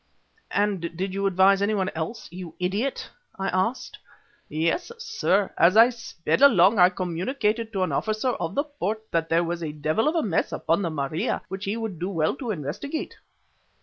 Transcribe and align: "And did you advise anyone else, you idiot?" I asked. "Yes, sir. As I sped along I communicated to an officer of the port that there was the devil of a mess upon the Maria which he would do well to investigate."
"And 0.49 0.97
did 0.97 1.13
you 1.13 1.27
advise 1.27 1.61
anyone 1.61 1.89
else, 1.93 2.27
you 2.31 2.55
idiot?" 2.59 3.07
I 3.37 3.49
asked. 3.49 3.99
"Yes, 4.49 4.91
sir. 4.97 5.53
As 5.59 5.77
I 5.77 5.91
sped 5.91 6.41
along 6.41 6.79
I 6.79 6.89
communicated 6.89 7.71
to 7.73 7.83
an 7.83 7.91
officer 7.91 8.29
of 8.29 8.55
the 8.55 8.63
port 8.63 9.03
that 9.11 9.29
there 9.29 9.43
was 9.43 9.59
the 9.59 9.71
devil 9.73 10.07
of 10.07 10.15
a 10.15 10.23
mess 10.23 10.51
upon 10.51 10.81
the 10.81 10.89
Maria 10.89 11.43
which 11.49 11.65
he 11.65 11.77
would 11.77 11.99
do 11.99 12.09
well 12.09 12.35
to 12.37 12.49
investigate." 12.49 13.15